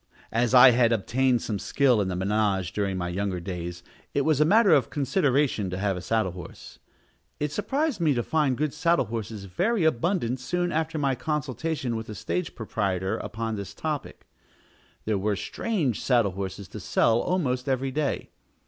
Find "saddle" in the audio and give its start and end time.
6.01-6.31, 8.73-9.05, 16.01-16.31